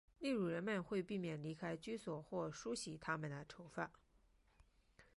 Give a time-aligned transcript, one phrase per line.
[0.17, 3.91] 例如人们会避免离开居所或梳洗他们的头发。